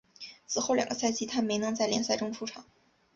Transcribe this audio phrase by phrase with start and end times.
[0.47, 2.65] 此后两个赛季他没能在联赛中出场。